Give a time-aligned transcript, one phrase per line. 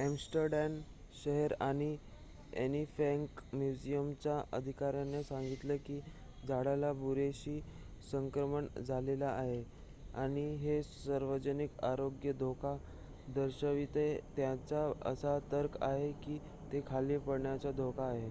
[0.00, 0.74] Amsterdam
[1.14, 1.88] शहर आणि
[2.54, 5.98] Anne Frank म्युझियमच्या अधिकाऱ्यांनी सांगितले की
[6.42, 9.62] झाडाला बुरशीचे संक्रमण झाले आहे
[10.16, 12.76] आणि हे सार्वजनिक आरोग्यास धोका
[13.30, 14.08] दर्शविते
[14.36, 16.38] त्यांचा असा तर्क आहे की
[16.72, 18.30] ते खाली पडण्याचा धोका आहे